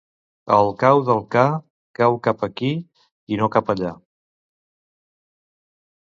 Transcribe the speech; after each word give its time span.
El 0.53 0.69
cau 0.83 1.01
del 1.09 1.19
ca 1.35 1.41
cau 1.99 2.15
cap 2.27 2.45
aquí 2.47 2.69
i 3.35 3.39
no 3.41 3.49
cap 3.57 3.69
allà. 3.75 3.91